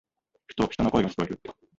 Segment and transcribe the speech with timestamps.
[0.47, 1.39] ふと、人の声が聞こえる。